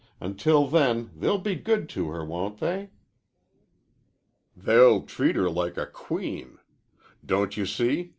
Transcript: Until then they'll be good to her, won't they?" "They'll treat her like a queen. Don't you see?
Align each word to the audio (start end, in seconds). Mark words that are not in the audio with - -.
Until 0.19 0.65
then 0.65 1.11
they'll 1.15 1.37
be 1.37 1.53
good 1.53 1.87
to 1.89 2.09
her, 2.09 2.25
won't 2.25 2.59
they?" 2.59 2.89
"They'll 4.57 5.03
treat 5.03 5.35
her 5.35 5.47
like 5.47 5.77
a 5.77 5.85
queen. 5.85 6.57
Don't 7.23 7.55
you 7.55 7.67
see? 7.67 8.09